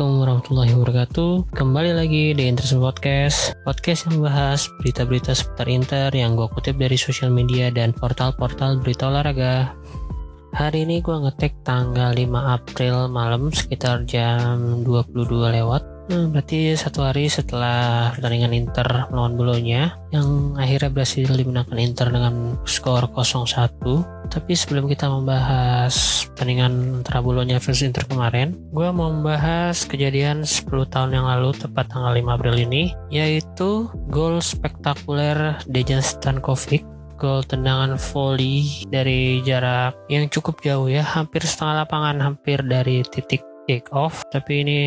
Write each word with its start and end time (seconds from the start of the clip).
Assalamualaikum 0.00 0.24
warahmatullahi 0.24 0.72
wabarakatuh. 0.80 1.32
Kembali 1.52 1.90
lagi 1.92 2.32
di 2.32 2.48
Inter 2.48 2.64
Podcast. 2.80 3.52
Podcast 3.68 4.08
yang 4.08 4.24
membahas 4.24 4.64
berita-berita 4.80 5.36
seputar 5.36 5.68
Inter 5.68 6.08
Yang 6.16 6.40
gue 6.40 6.48
kutip 6.56 6.74
dari 6.80 6.96
sosial 6.96 7.28
media 7.28 7.68
dan 7.68 7.92
portal-portal 7.92 8.80
berita 8.80 9.12
olahraga. 9.12 9.76
Hari 10.56 10.88
ini 10.88 11.04
gue 11.04 11.12
ngetek 11.12 11.52
tanggal 11.68 12.16
5 12.16 12.32
April 12.32 13.12
malam 13.12 13.52
sekitar 13.52 14.08
jam 14.08 14.80
22 14.88 15.20
lewat 15.60 15.84
Nah, 16.10 16.26
berarti 16.26 16.74
satu 16.74 17.06
hari 17.06 17.30
setelah 17.30 18.10
pertandingan 18.10 18.50
Inter 18.50 19.06
melawan 19.14 19.38
Bolonya 19.38 19.94
yang 20.10 20.58
akhirnya 20.58 20.90
berhasil 20.90 21.30
dimenangkan 21.30 21.78
Inter 21.78 22.10
dengan 22.10 22.58
skor 22.66 23.06
0-1. 23.14 23.78
Tapi 24.26 24.52
sebelum 24.58 24.90
kita 24.90 25.06
membahas 25.06 26.26
pertandingan 26.34 27.06
antara 27.06 27.22
Bolonya 27.22 27.62
versus 27.62 27.86
Inter 27.86 28.10
kemarin, 28.10 28.58
gue 28.74 28.90
mau 28.90 29.14
membahas 29.14 29.86
kejadian 29.86 30.42
10 30.42 30.66
tahun 30.90 31.14
yang 31.14 31.30
lalu 31.30 31.54
tepat 31.54 31.86
tanggal 31.94 32.10
5 32.10 32.26
April 32.26 32.58
ini, 32.58 32.90
yaitu 33.14 33.86
gol 34.10 34.42
spektakuler 34.42 35.62
Dejan 35.70 36.02
Stankovic 36.02 36.82
gol 37.20 37.44
tendangan 37.44 38.00
volley 38.00 38.88
dari 38.88 39.44
jarak 39.46 39.92
yang 40.08 40.26
cukup 40.26 40.58
jauh 40.64 40.88
ya, 40.88 41.04
hampir 41.04 41.44
setengah 41.44 41.84
lapangan, 41.84 42.16
hampir 42.18 42.64
dari 42.64 43.04
titik 43.04 43.44
kick 43.70 43.94
off 43.94 44.26
tapi 44.34 44.66
ini 44.66 44.80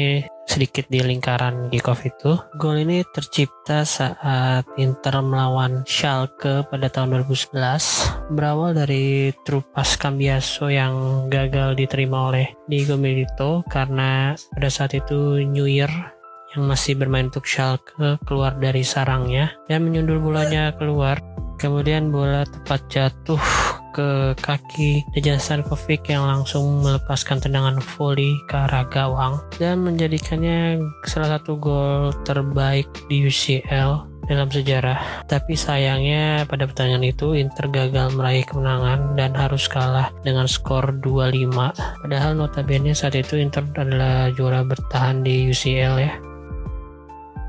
sedikit 0.44 0.84
di 0.92 1.00
lingkaran 1.00 1.72
kick 1.72 1.88
off 1.88 2.04
itu. 2.04 2.36
Gol 2.60 2.84
ini 2.84 3.00
tercipta 3.16 3.88
saat 3.88 4.68
Inter 4.76 5.24
melawan 5.24 5.88
Schalke 5.88 6.68
pada 6.68 6.92
tahun 6.92 7.24
2011 7.24 8.36
berawal 8.36 8.76
dari 8.76 9.32
trupas 9.48 9.96
Cambiaso 9.96 10.68
yang 10.68 11.26
gagal 11.32 11.80
diterima 11.80 12.28
oleh 12.28 12.52
Diego 12.68 13.00
Milito 13.00 13.64
karena 13.72 14.36
pada 14.52 14.68
saat 14.68 14.92
itu 14.92 15.40
New 15.48 15.64
Year 15.64 15.90
yang 16.52 16.68
masih 16.68 17.00
bermain 17.00 17.32
untuk 17.32 17.48
Schalke 17.48 18.20
keluar 18.28 18.60
dari 18.60 18.84
sarangnya 18.84 19.56
dan 19.72 19.88
menyundul 19.88 20.20
bolanya 20.20 20.76
keluar. 20.76 21.24
Kemudian 21.56 22.12
bola 22.12 22.44
tepat 22.44 22.84
jatuh 22.92 23.40
ke 23.94 24.34
kaki 24.42 25.06
Dejan 25.14 25.38
Stankovic 25.38 26.10
yang 26.10 26.26
langsung 26.26 26.82
melepaskan 26.82 27.38
tendangan 27.38 27.78
volley 27.80 28.34
ke 28.50 28.58
arah 28.58 28.90
gawang 28.90 29.38
dan 29.62 29.86
menjadikannya 29.86 30.82
salah 31.06 31.38
satu 31.38 31.56
gol 31.62 32.10
terbaik 32.26 32.90
di 33.08 33.30
UCL 33.30 34.10
dalam 34.28 34.48
sejarah. 34.48 35.28
Tapi 35.28 35.54
sayangnya 35.56 36.48
pada 36.48 36.64
pertandingan 36.68 37.12
itu 37.12 37.36
Inter 37.36 37.68
gagal 37.68 38.16
meraih 38.16 38.48
kemenangan 38.48 39.16
dan 39.20 39.36
harus 39.36 39.68
kalah 39.68 40.12
dengan 40.24 40.48
skor 40.48 40.96
2-5. 41.04 41.52
Padahal 42.04 42.32
notabene 42.36 42.96
saat 42.96 43.16
itu 43.20 43.40
Inter 43.40 43.68
adalah 43.76 44.32
juara 44.32 44.64
bertahan 44.64 45.24
di 45.24 45.52
UCL 45.52 45.96
ya. 46.00 46.14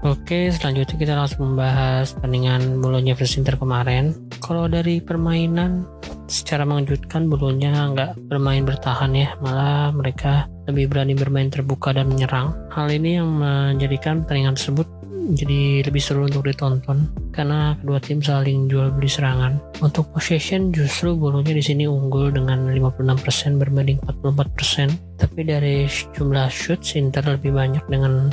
Oke, 0.04 0.52
selanjutnya 0.52 1.00
kita 1.00 1.14
langsung 1.16 1.56
membahas 1.56 2.12
pertandingan 2.12 2.76
Bolonya 2.76 3.16
versus 3.16 3.40
Inter 3.40 3.56
kemarin. 3.56 4.12
Kalau 4.36 4.68
dari 4.68 5.00
permainan, 5.00 5.88
secara 6.26 6.64
mengejutkan 6.64 7.28
Bolonya 7.28 7.92
nggak 7.92 8.28
bermain 8.28 8.64
bertahan 8.64 9.12
ya, 9.12 9.36
malah 9.40 9.92
mereka 9.92 10.48
lebih 10.68 10.92
berani 10.92 11.14
bermain 11.16 11.52
terbuka 11.52 11.92
dan 11.92 12.08
menyerang. 12.08 12.52
Hal 12.72 12.88
ini 12.88 13.20
yang 13.20 13.28
menjadikan 13.28 14.24
pertandingan 14.24 14.56
tersebut 14.56 14.88
jadi 15.32 15.80
lebih 15.88 16.02
seru 16.04 16.28
untuk 16.28 16.44
ditonton 16.44 17.08
karena 17.32 17.72
kedua 17.80 17.96
tim 17.96 18.20
saling 18.20 18.68
jual 18.68 18.92
beli 18.92 19.08
serangan. 19.08 19.56
Untuk 19.80 20.12
possession 20.12 20.68
justru 20.68 21.16
Bolonya 21.16 21.56
di 21.56 21.64
sini 21.64 21.88
unggul 21.88 22.36
dengan 22.36 22.68
56% 22.68 23.56
berbanding 23.56 23.98
44%, 24.04 25.16
tapi 25.16 25.40
dari 25.48 25.88
jumlah 25.88 26.52
shoot 26.52 26.80
Inter 27.00 27.24
lebih 27.24 27.56
banyak 27.56 27.84
dengan 27.88 28.28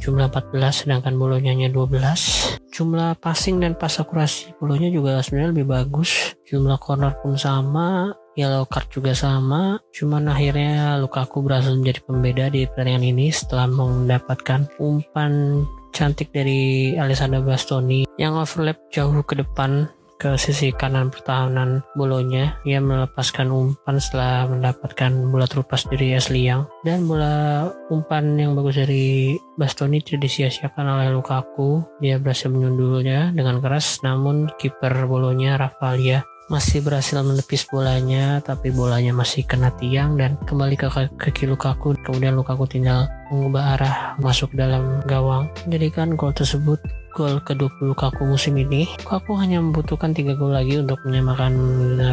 jumlah 0.00 0.32
14 0.32 0.88
sedangkan 0.88 1.14
bolonya 1.20 1.52
hanya 1.52 1.68
12 1.68 2.50
jumlah 2.70 3.20
passing 3.20 3.60
dan 3.60 3.76
pas 3.76 3.92
akurasi 3.92 4.56
bolonya 4.56 4.88
juga 4.88 5.20
sebenarnya 5.20 5.52
lebih 5.52 5.66
bagus. 5.68 6.32
Jumlah 6.48 6.80
corner 6.80 7.12
pun 7.20 7.36
sama 7.36 8.16
yellow 8.38 8.64
card 8.64 8.88
juga 8.88 9.12
sama. 9.12 9.76
Cuman 9.92 10.30
akhirnya 10.30 10.96
Lukaku 10.96 11.44
berhasil 11.44 11.74
menjadi 11.74 12.00
pembeda 12.08 12.44
di 12.48 12.64
pertandingan 12.64 13.04
ini 13.04 13.26
setelah 13.28 13.68
mendapatkan 13.68 14.64
umpan 14.80 15.64
cantik 15.90 16.30
dari 16.30 16.94
Alessandro 16.94 17.42
Bastoni 17.42 18.06
yang 18.16 18.38
overlap 18.38 18.78
jauh 18.94 19.12
ke 19.26 19.36
depan 19.36 19.90
ke 20.20 20.36
sisi 20.36 20.68
kanan 20.76 21.08
pertahanan 21.08 21.80
bolonya. 21.96 22.60
Ia 22.68 22.84
melepaskan 22.84 23.48
umpan 23.48 23.96
setelah 23.96 24.44
mendapatkan 24.52 25.32
bola 25.32 25.48
terlepas 25.48 25.88
dari 25.88 26.12
Asli 26.12 26.44
Yang 26.44 26.68
dan 26.84 27.08
bola 27.08 27.66
umpan 27.88 28.36
yang 28.36 28.52
bagus 28.52 28.76
dari 28.76 29.40
Bastoni 29.56 30.04
tidak 30.04 30.28
disia-siakan 30.28 31.00
oleh 31.00 31.08
Lukaku. 31.08 31.80
Dia 32.04 32.20
berhasil 32.20 32.52
menyundulnya 32.52 33.32
dengan 33.32 33.64
keras 33.64 34.04
namun 34.04 34.52
kiper 34.60 35.08
bolonya 35.08 35.56
Rafalia 35.56 36.20
masih 36.50 36.82
berhasil 36.82 37.14
menepis 37.22 37.62
bolanya 37.70 38.42
tapi 38.42 38.74
bolanya 38.74 39.14
masih 39.14 39.46
kena 39.46 39.70
tiang 39.78 40.18
dan 40.18 40.34
kembali 40.50 40.74
ke 40.74 40.90
kaki 41.14 41.46
Lukaku 41.46 41.94
kemudian 42.02 42.34
Lukaku 42.34 42.66
tinggal 42.66 43.06
mengubah 43.30 43.78
arah 43.78 43.96
masuk 44.18 44.50
dalam 44.58 44.98
gawang 45.06 45.46
menjadikan 45.62 46.18
gol 46.18 46.34
tersebut 46.34 46.82
gol 47.12 47.42
ke-20 47.42 47.92
Lukaku 47.92 48.22
musim 48.24 48.54
ini. 48.56 48.86
Lukaku 49.02 49.36
hanya 49.36 49.58
membutuhkan 49.58 50.14
3 50.14 50.38
gol 50.38 50.54
lagi 50.54 50.78
untuk 50.78 51.02
menyamakan 51.04 51.52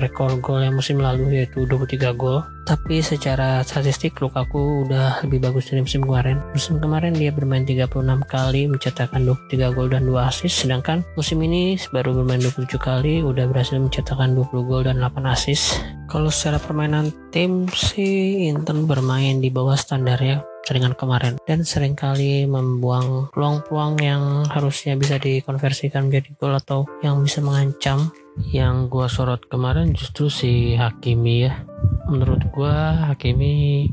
rekor 0.02 0.36
gol 0.42 0.66
yang 0.66 0.76
musim 0.76 1.00
lalu 1.00 1.42
yaitu 1.42 1.64
23 1.70 2.18
gol. 2.18 2.44
Tapi 2.68 3.00
secara 3.00 3.64
statistik 3.64 4.20
Lukaku 4.20 4.84
udah 4.84 5.24
lebih 5.24 5.40
bagus 5.40 5.72
dari 5.72 5.86
musim 5.86 6.04
kemarin. 6.04 6.44
Musim 6.52 6.84
kemarin 6.84 7.16
dia 7.16 7.32
bermain 7.32 7.64
36 7.64 7.88
kali 8.28 8.68
mencetakkan 8.68 9.24
23 9.24 9.76
gol 9.78 9.88
dan 9.88 10.04
2 10.04 10.18
assist 10.28 10.68
sedangkan 10.68 11.06
musim 11.16 11.40
ini 11.46 11.80
baru 11.96 12.12
bermain 12.18 12.44
27 12.44 12.76
kali 12.76 13.24
udah 13.24 13.48
berhasil 13.48 13.80
mencetakkan 13.80 14.36
20 14.36 14.68
gol 14.68 14.84
dan 14.84 15.00
8 15.00 15.24
assist. 15.30 15.80
Kalau 16.12 16.28
secara 16.28 16.60
permainan 16.60 17.12
tim 17.32 17.68
sih 17.72 18.48
Inter 18.52 18.76
bermain 18.84 19.40
di 19.40 19.48
bawah 19.52 19.76
standar 19.76 20.20
ya 20.20 20.40
pertandingan 20.68 21.00
kemarin. 21.00 21.34
Dan 21.48 21.64
sering 21.64 21.96
kali 21.96 22.44
membuang 22.44 23.32
peluang-peluang 23.32 24.04
yang 24.04 24.44
harusnya 24.52 25.00
bisa 25.00 25.16
dikonversikan 25.16 26.12
menjadi 26.12 26.36
gol 26.36 26.60
atau 26.60 26.84
yang 27.00 27.24
bisa 27.24 27.40
mengancam. 27.40 28.12
Yang 28.52 28.92
gua 28.92 29.08
sorot 29.08 29.48
kemarin 29.48 29.96
justru 29.96 30.28
si 30.28 30.76
Hakimi 30.76 31.48
ya. 31.48 31.64
Menurut 32.12 32.44
gua 32.52 33.08
Hakimi 33.08 33.88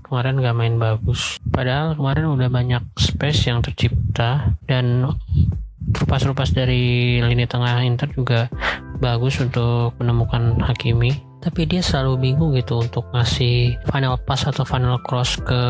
kemarin 0.00 0.40
gak 0.40 0.56
main 0.56 0.80
bagus. 0.80 1.36
Padahal 1.52 1.92
kemarin 1.92 2.32
udah 2.32 2.48
banyak 2.48 2.88
space 2.96 3.52
yang 3.52 3.60
tercipta 3.60 4.56
dan 4.64 5.12
rupas-rupas 5.92 6.56
dari 6.56 7.20
lini 7.20 7.44
tengah 7.44 7.84
Inter 7.84 8.08
juga 8.16 8.48
bagus 8.96 9.44
untuk 9.44 9.92
menemukan 10.00 10.56
Hakimi 10.64 11.27
tapi 11.38 11.64
dia 11.64 11.82
selalu 11.82 12.30
bingung 12.30 12.52
gitu 12.54 12.82
untuk 12.82 13.06
ngasih 13.14 13.78
final 13.88 14.18
pass 14.26 14.46
atau 14.46 14.66
final 14.66 14.98
cross 15.02 15.38
ke 15.38 15.60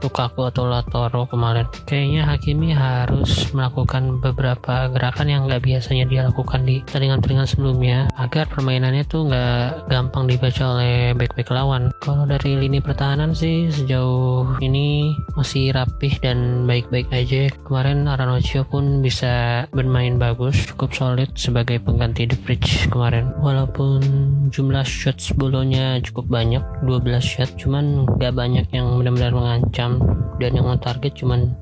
Lukaku 0.00 0.48
atau 0.48 0.68
Latoro 0.68 1.26
kemarin. 1.28 1.66
Kayaknya 1.88 2.22
Hakimi 2.28 2.70
harus 2.76 3.50
melakukan 3.52 4.20
beberapa 4.20 4.88
gerakan 4.92 5.28
yang 5.28 5.40
nggak 5.48 5.64
biasanya 5.64 6.04
dia 6.06 6.26
lakukan 6.28 6.62
di 6.64 6.84
pertandingan-pertandingan 6.84 7.48
sebelumnya 7.48 7.98
agar 8.20 8.48
permainannya 8.48 9.04
tuh 9.08 9.28
nggak 9.28 9.88
gampang 9.88 10.28
dibaca 10.28 10.62
oleh 10.76 11.16
back-back 11.16 11.48
lawan. 11.50 11.90
Kalau 12.04 12.28
dari 12.28 12.56
lini 12.56 12.78
pertahanan 12.78 13.32
sih 13.32 13.72
sejauh 13.72 14.60
ini 14.60 15.16
masih 15.34 15.72
rapih 15.72 16.16
dan 16.20 16.68
baik-baik 16.68 17.08
aja. 17.10 17.48
Kemarin 17.64 18.06
Aranocho 18.06 18.62
pun 18.68 19.00
bisa 19.00 19.64
bermain 19.72 20.20
bagus 20.20 20.68
cukup 20.72 20.92
solid 20.92 21.30
sebagai 21.34 21.80
pengganti 21.80 22.28
The 22.28 22.38
Bridge 22.44 22.88
kemarin. 22.92 23.32
Walaupun 23.40 24.00
jumlah 24.52 24.84
shots 25.06 25.30
bolonya 25.38 26.02
cukup 26.02 26.26
banyak 26.26 26.66
12 26.82 27.22
shot 27.22 27.54
cuman 27.54 28.10
gak 28.18 28.34
banyak 28.34 28.66
yang 28.74 28.98
benar-benar 28.98 29.30
mengancam 29.30 30.02
dan 30.42 30.58
yang 30.58 30.66
target 30.82 31.14
cuman 31.14 31.54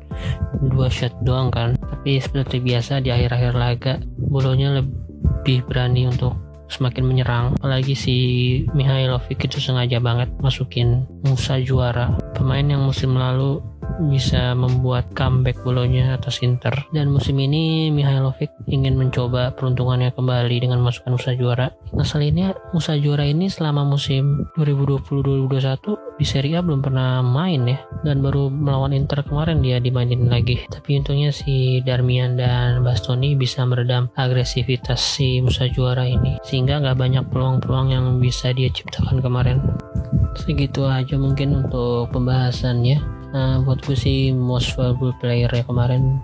dua 0.72 0.88
shot 0.88 1.12
doang 1.20 1.52
kan. 1.52 1.76
Tapi 1.76 2.16
seperti 2.24 2.64
biasa 2.64 3.04
di 3.04 3.12
akhir-akhir 3.12 3.52
laga 3.52 3.92
bolonya 4.16 4.80
lebih 4.80 5.60
berani 5.68 6.08
untuk 6.08 6.32
semakin 6.72 7.04
menyerang. 7.04 7.52
Apalagi 7.60 7.92
si 7.92 8.16
Mihailovic 8.72 9.44
itu 9.44 9.60
sengaja 9.60 10.00
banget 10.00 10.32
masukin 10.40 11.04
Musa 11.28 11.60
juara. 11.60 12.16
Pemain 12.32 12.64
yang 12.64 12.88
musim 12.88 13.12
lalu 13.12 13.60
bisa 14.10 14.52
membuat 14.56 15.08
comeback 15.14 15.60
bolonya 15.62 16.16
atas 16.16 16.42
Inter. 16.42 16.74
Dan 16.90 17.10
musim 17.10 17.38
ini 17.40 17.88
Mihailovic 17.94 18.50
ingin 18.66 18.98
mencoba 18.98 19.54
peruntungannya 19.54 20.10
kembali 20.12 20.56
dengan 20.60 20.82
masukkan 20.82 21.14
Musa 21.16 21.32
Juara. 21.36 21.68
Ngeselinnya 21.94 22.58
Musa 22.74 22.98
Juara 22.98 23.24
ini 23.24 23.46
selama 23.46 23.86
musim 23.86 24.48
2020-2021 24.58 26.18
di 26.18 26.26
Serie 26.26 26.58
A 26.58 26.60
belum 26.62 26.80
pernah 26.82 27.22
main 27.22 27.64
ya. 27.66 27.78
Dan 28.02 28.20
baru 28.20 28.50
melawan 28.50 28.94
Inter 28.94 29.22
kemarin 29.22 29.62
dia 29.62 29.78
dimainin 29.78 30.26
lagi. 30.26 30.62
Tapi 30.68 31.00
untungnya 31.00 31.30
si 31.30 31.80
Darmian 31.82 32.36
dan 32.38 32.82
Bastoni 32.82 33.38
bisa 33.38 33.62
meredam 33.66 34.10
agresivitas 34.18 35.00
si 35.00 35.38
Musa 35.40 35.70
Juara 35.70 36.06
ini. 36.06 36.38
Sehingga 36.42 36.82
nggak 36.82 36.98
banyak 36.98 37.24
peluang-peluang 37.30 37.88
yang 37.94 38.06
bisa 38.18 38.50
dia 38.50 38.70
ciptakan 38.70 39.22
kemarin. 39.22 39.58
Segitu 40.34 40.82
aja 40.82 41.14
mungkin 41.14 41.62
untuk 41.62 42.10
pembahasannya 42.10 43.13
uh, 43.34 43.60
buat 43.66 43.82
gue 43.84 43.98
sih 43.98 44.30
most 44.30 44.78
valuable 44.78 45.12
player 45.18 45.50
ya 45.50 45.66
kemarin 45.66 46.22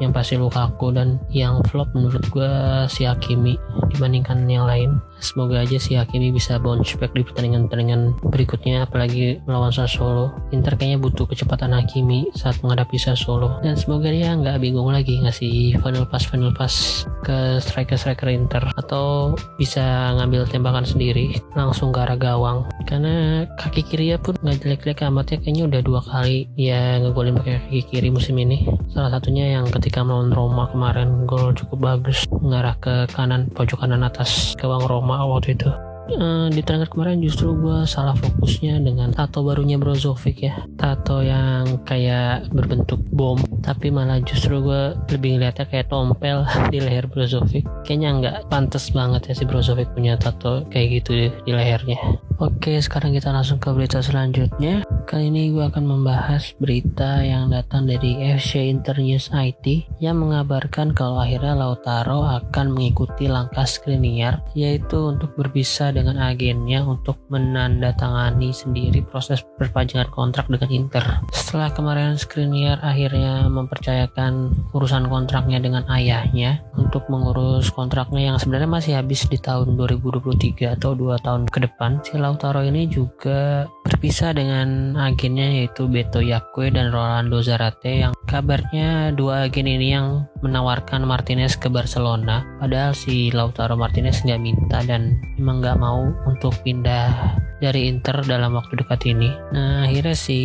yang 0.00 0.16
pasti 0.16 0.40
Lukaku 0.40 0.90
dan 0.96 1.20
yang 1.28 1.60
flop 1.68 1.92
menurut 1.92 2.24
gue 2.32 2.50
si 2.88 3.04
Hakimi 3.04 3.54
dibandingkan 3.92 4.48
yang 4.48 4.64
lain. 4.64 4.98
Semoga 5.20 5.60
aja 5.60 5.76
si 5.76 5.94
Hakimi 5.94 6.32
bisa 6.32 6.56
bounce 6.56 6.96
back 6.96 7.12
di 7.12 7.20
pertandingan-pertandingan 7.20 8.16
berikutnya 8.24 8.88
apalagi 8.88 9.38
melawan 9.44 9.68
Sassuolo. 9.68 10.32
Inter 10.56 10.74
kayaknya 10.80 10.98
butuh 10.98 11.28
kecepatan 11.28 11.76
Hakimi 11.76 12.32
saat 12.32 12.56
menghadapi 12.64 12.96
Sassuolo. 12.96 13.60
Dan 13.60 13.76
semoga 13.76 14.08
dia 14.08 14.32
nggak 14.32 14.64
bingung 14.64 14.88
lagi 14.88 15.20
ngasih 15.20 15.76
final 15.84 16.08
pass 16.08 16.24
final 16.24 16.50
pass 16.56 17.04
ke 17.20 17.60
striker-striker 17.60 18.32
Inter. 18.32 18.64
Atau 18.80 19.36
bisa 19.60 20.16
ngambil 20.16 20.48
tembakan 20.48 20.88
sendiri 20.88 21.36
langsung 21.52 21.92
ke 21.92 22.00
arah 22.00 22.16
gawang. 22.16 22.64
Karena 22.88 23.44
kaki 23.60 23.84
kiri 23.84 24.16
pun 24.16 24.40
nggak 24.40 24.64
jelek-jelek 24.64 25.04
amat 25.12 25.36
ya 25.36 25.38
kayaknya 25.38 25.64
udah 25.68 25.80
dua 25.84 26.00
kali 26.00 26.48
ya 26.56 26.96
ngegolin 26.98 27.36
pakai 27.36 27.60
kaki 27.60 27.80
kiri 27.92 28.08
musim 28.08 28.36
ini 28.40 28.64
salah 28.90 29.10
satunya 29.14 29.54
yang 29.54 29.70
ketika 29.70 30.02
melawan 30.02 30.34
Roma 30.34 30.66
kemarin 30.70 31.24
gol 31.26 31.54
cukup 31.54 31.78
bagus 31.78 32.26
mengarah 32.42 32.74
ke 32.82 33.06
kanan 33.14 33.46
pojok 33.54 33.86
kanan 33.86 34.02
atas 34.02 34.58
gawang 34.58 34.82
Roma 34.90 35.22
waktu 35.30 35.54
itu 35.54 35.70
uh, 36.16 36.46
di 36.50 36.60
transfer 36.64 36.90
kemarin 36.90 37.22
justru 37.22 37.54
gue 37.54 37.86
salah 37.86 38.16
fokusnya 38.16 38.82
dengan 38.82 39.14
tato 39.14 39.46
barunya 39.46 39.76
Brozovic 39.76 40.42
ya. 40.42 40.54
Tato 40.74 41.22
yang 41.22 41.84
kayak 41.86 42.50
berbentuk 42.50 42.98
bom 43.12 43.38
tapi 43.60 43.92
malah 43.92 44.18
justru 44.24 44.64
gue 44.64 44.96
lebih 45.12 45.36
ngeliatnya 45.36 45.66
kayak 45.68 45.92
tompel 45.92 46.42
di 46.72 46.78
leher 46.80 47.06
Brozovic. 47.06 47.66
Kayaknya 47.86 48.08
nggak 48.18 48.36
pantas 48.48 48.90
banget 48.90 49.30
ya 49.30 49.34
si 49.36 49.44
Brozovic 49.46 49.92
punya 49.92 50.16
tato 50.16 50.66
kayak 50.72 51.02
gitu 51.02 51.30
di 51.44 51.52
lehernya. 51.52 51.98
Oke 52.40 52.80
sekarang 52.80 53.12
kita 53.12 53.28
langsung 53.36 53.60
ke 53.60 53.68
berita 53.68 54.00
selanjutnya. 54.00 54.80
Kali 55.04 55.28
ini 55.28 55.52
gue 55.52 55.60
akan 55.60 55.84
membahas 55.84 56.56
berita 56.56 57.20
yang 57.20 57.52
datang 57.52 57.84
dari 57.84 58.16
FC 58.32 58.72
Internews 58.72 59.28
IT 59.34 59.92
yang 60.00 60.16
mengabarkan 60.16 60.96
kalau 60.96 61.20
akhirnya 61.20 61.52
Lautaro 61.52 62.24
akan 62.24 62.72
mengikuti 62.72 63.28
langkah 63.28 63.68
Skriniar 63.68 64.40
yaitu 64.56 65.12
untuk 65.12 65.36
berpisah 65.36 65.92
dengan 66.00 66.16
agennya 66.24 66.80
untuk 66.82 67.20
menandatangani 67.28 68.50
sendiri 68.50 69.04
proses 69.04 69.44
perpanjangan 69.60 70.08
kontrak 70.08 70.48
dengan 70.48 70.70
Inter. 70.72 71.04
Setelah 71.30 71.68
kemarin 71.76 72.16
Skriniar 72.16 72.80
akhirnya 72.80 73.44
mempercayakan 73.52 74.56
urusan 74.72 75.12
kontraknya 75.12 75.60
dengan 75.60 75.84
ayahnya 75.92 76.64
untuk 76.80 77.04
mengurus 77.12 77.68
kontraknya 77.68 78.32
yang 78.32 78.36
sebenarnya 78.40 78.70
masih 78.70 78.92
habis 78.96 79.28
di 79.28 79.36
tahun 79.36 79.76
2023 79.76 80.80
atau 80.80 80.96
dua 80.96 81.20
tahun 81.20 81.44
ke 81.52 81.68
depan, 81.68 82.00
si 82.00 82.16
Lautaro 82.16 82.64
ini 82.64 82.88
juga 82.88 83.68
berpisah 83.90 84.30
dengan 84.30 84.94
agennya 84.94 85.66
yaitu 85.66 85.90
Beto 85.90 86.22
Yakwe 86.22 86.70
dan 86.70 86.94
Rolando 86.94 87.42
Zarate 87.42 88.06
yang 88.06 88.14
kabarnya 88.30 89.10
dua 89.18 89.50
agen 89.50 89.66
ini 89.66 89.98
yang 89.98 90.30
menawarkan 90.46 91.02
Martinez 91.02 91.58
ke 91.58 91.66
Barcelona 91.66 92.46
padahal 92.62 92.94
si 92.94 93.34
Lautaro 93.34 93.74
Martinez 93.74 94.22
nggak 94.22 94.38
minta 94.38 94.78
dan 94.86 95.18
memang 95.34 95.58
nggak 95.58 95.78
mau 95.82 96.06
untuk 96.30 96.54
pindah 96.62 97.34
dari 97.60 97.92
Inter 97.92 98.24
dalam 98.24 98.56
waktu 98.56 98.80
dekat 98.80 99.04
ini. 99.04 99.28
Nah 99.52 99.84
akhirnya 99.84 100.16
si 100.16 100.38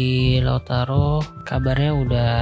Lautaro 0.43 1.23
kabarnya 1.47 1.91
udah 1.95 2.33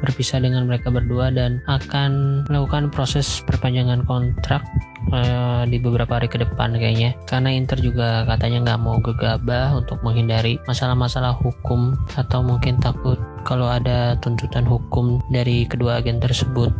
berpisah 0.00 0.40
dengan 0.40 0.64
mereka 0.64 0.88
berdua 0.88 1.28
dan 1.28 1.60
akan 1.68 2.42
melakukan 2.48 2.88
proses 2.88 3.44
perpanjangan 3.44 4.08
kontrak 4.08 4.64
uh, 5.12 5.62
di 5.68 5.78
beberapa 5.78 6.18
hari 6.18 6.26
ke 6.26 6.40
depan 6.40 6.74
kayaknya 6.74 7.14
karena 7.28 7.52
Inter 7.54 7.78
juga 7.78 8.24
katanya 8.26 8.72
nggak 8.72 8.80
mau 8.82 8.96
gegabah 8.98 9.76
untuk 9.76 10.00
menghindari 10.02 10.58
masalah-masalah 10.66 11.36
hukum 11.38 11.94
atau 12.16 12.40
mungkin 12.42 12.80
takut 12.80 13.20
kalau 13.46 13.68
ada 13.68 14.16
tuntutan 14.18 14.66
hukum 14.66 15.20
dari 15.30 15.68
kedua 15.68 16.02
agen 16.02 16.18
tersebut 16.18 16.72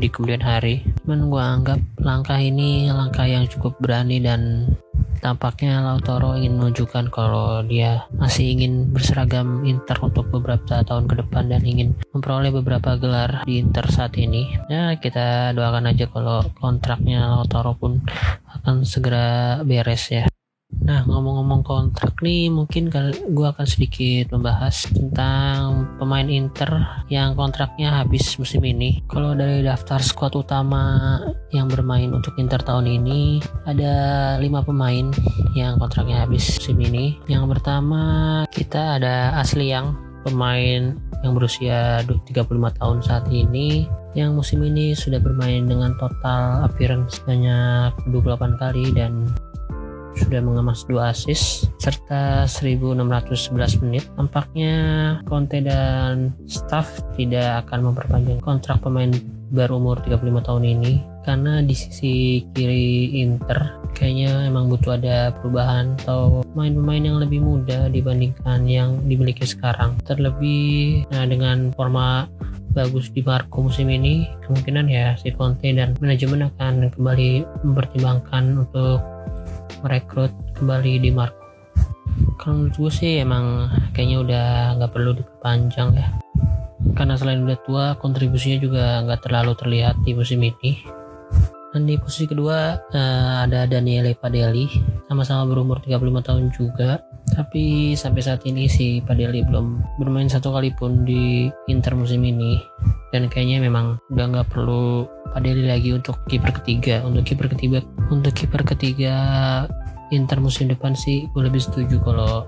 di 0.00 0.08
kemudian 0.08 0.40
hari. 0.40 0.80
Cuman 1.04 1.28
gue 1.28 1.42
anggap 1.42 1.80
langkah 2.00 2.40
ini 2.40 2.88
langkah 2.88 3.28
yang 3.28 3.44
cukup 3.46 3.76
berani 3.84 4.18
dan 4.24 4.72
Tampaknya 5.20 5.84
Lautaro 5.84 6.32
ingin 6.32 6.56
menunjukkan 6.56 7.12
kalau 7.12 7.60
dia 7.60 8.08
masih 8.16 8.56
ingin 8.56 8.88
berseragam 8.88 9.68
Inter 9.68 10.00
untuk 10.00 10.32
beberapa 10.32 10.80
tahun 10.80 11.04
ke 11.12 11.20
depan 11.20 11.52
dan 11.52 11.60
ingin 11.60 11.92
memperoleh 12.16 12.48
beberapa 12.48 12.96
gelar 12.96 13.44
di 13.44 13.60
Inter 13.60 13.84
saat 13.92 14.16
ini. 14.16 14.48
Ya 14.72 14.96
kita 14.96 15.52
doakan 15.52 15.92
aja 15.92 16.08
kalau 16.08 16.40
kontraknya 16.56 17.36
Lautaro 17.36 17.76
pun 17.76 18.00
akan 18.48 18.88
segera 18.88 19.60
beres 19.60 20.08
ya. 20.08 20.24
Nah, 20.90 21.06
ngomong-ngomong 21.06 21.62
kontrak 21.62 22.18
nih, 22.18 22.50
mungkin 22.50 22.90
gue 22.90 23.46
akan 23.46 23.62
sedikit 23.62 24.34
membahas 24.34 24.90
tentang 24.90 25.86
pemain 26.02 26.26
Inter 26.26 26.66
yang 27.06 27.38
kontraknya 27.38 28.02
habis 28.02 28.34
musim 28.42 28.66
ini. 28.66 28.98
Kalau 29.06 29.38
dari 29.38 29.62
daftar 29.62 30.02
skuad 30.02 30.34
utama 30.34 31.22
yang 31.54 31.70
bermain 31.70 32.10
untuk 32.10 32.34
Inter 32.42 32.58
tahun 32.58 32.90
ini, 32.90 33.38
ada 33.70 33.94
lima 34.42 34.66
pemain 34.66 35.14
yang 35.54 35.78
kontraknya 35.78 36.26
habis 36.26 36.58
musim 36.58 36.82
ini. 36.82 37.22
Yang 37.30 37.54
pertama, 37.54 38.02
kita 38.50 38.98
ada 38.98 39.38
Asli 39.38 39.70
yang 39.70 39.94
pemain 40.26 40.98
yang 41.22 41.32
berusia 41.38 42.02
35 42.02 42.50
tahun 42.82 42.98
saat 42.98 43.30
ini 43.30 43.86
yang 44.18 44.34
musim 44.34 44.58
ini 44.66 44.90
sudah 44.90 45.22
bermain 45.22 45.70
dengan 45.70 45.94
total 46.02 46.66
appearance 46.66 47.22
sebanyak 47.22 47.94
28 48.10 48.58
kali 48.58 48.90
dan 48.90 49.30
sudah 50.20 50.40
mengemas 50.44 50.84
dua 50.84 51.10
assist 51.16 51.72
serta 51.80 52.44
1611 52.44 53.82
menit. 53.84 54.04
Tampaknya 54.14 54.74
Conte 55.24 55.64
dan 55.64 56.36
staff 56.44 57.00
tidak 57.16 57.66
akan 57.66 57.92
memperpanjang 57.92 58.40
kontrak 58.44 58.84
pemain 58.84 59.10
berumur 59.50 59.98
35 60.06 60.46
tahun 60.46 60.64
ini 60.64 60.92
karena 61.26 61.60
di 61.60 61.74
sisi 61.74 62.46
kiri 62.54 63.18
Inter 63.18 63.82
kayaknya 63.92 64.46
emang 64.46 64.70
butuh 64.70 64.94
ada 64.94 65.34
perubahan 65.34 65.98
atau 66.02 66.46
pemain-pemain 66.54 67.02
yang 67.02 67.18
lebih 67.18 67.42
muda 67.42 67.90
dibandingkan 67.90 68.64
yang 68.70 69.02
dimiliki 69.04 69.42
sekarang. 69.42 69.98
Terlebih 70.06 71.04
nah, 71.10 71.26
dengan 71.26 71.74
forma 71.74 72.30
bagus 72.70 73.10
di 73.10 73.20
Marco 73.26 73.66
musim 73.66 73.90
ini 73.90 74.30
kemungkinan 74.46 74.86
ya 74.86 75.18
si 75.18 75.34
Conte 75.34 75.74
dan 75.74 75.98
manajemen 75.98 76.46
akan 76.54 76.94
kembali 76.94 77.42
mempertimbangkan 77.66 78.62
untuk 78.62 79.02
merekrut 79.82 80.32
kembali 80.58 81.02
di 81.02 81.10
Marco 81.14 81.40
kalau 82.40 82.56
menurut 82.56 82.76
gue 82.76 82.92
sih 82.92 83.12
emang 83.20 83.68
kayaknya 83.92 84.18
udah 84.24 84.46
nggak 84.80 84.92
perlu 84.92 85.12
diperpanjang 85.16 85.90
ya. 85.96 86.08
Karena 86.96 87.14
selain 87.16 87.44
udah 87.44 87.58
tua 87.64 87.84
kontribusinya 88.00 88.58
juga 88.60 88.84
nggak 89.04 89.28
terlalu 89.28 89.52
terlihat 89.56 89.96
di 90.04 90.12
musim 90.16 90.40
ini. 90.40 90.80
Dan 91.70 91.86
di 91.86 91.94
posisi 92.00 92.26
kedua 92.26 92.80
uh, 92.80 93.34
ada 93.46 93.62
Daniele 93.68 94.18
Padelli 94.18 94.66
sama-sama 95.06 95.46
berumur 95.46 95.78
35 95.84 96.26
tahun 96.26 96.44
juga. 96.50 97.04
Tapi 97.30 97.94
sampai 97.94 98.22
saat 98.24 98.42
ini 98.48 98.66
si 98.66 98.98
Padelli 99.04 99.46
belum 99.46 100.00
bermain 100.02 100.26
satu 100.26 100.50
kali 100.50 100.74
pun 100.74 101.06
di 101.06 101.46
Inter 101.70 101.94
musim 101.94 102.26
ini 102.26 102.58
dan 103.10 103.26
kayaknya 103.26 103.66
memang 103.66 103.98
udah 104.10 104.24
nggak 104.30 104.48
perlu 104.50 105.06
Padelli 105.30 105.70
lagi 105.70 105.94
untuk 105.94 106.18
kiper 106.26 106.50
ketiga. 106.62 107.06
Untuk 107.06 107.22
kiper 107.22 107.46
ketiga 107.46 107.78
untuk 108.10 108.34
kiper 108.34 108.66
ketiga 108.66 109.14
Inter 110.10 110.42
musim 110.42 110.66
depan 110.66 110.98
sih 110.98 111.30
gue 111.30 111.46
lebih 111.46 111.62
setuju 111.62 112.02
kalau 112.02 112.42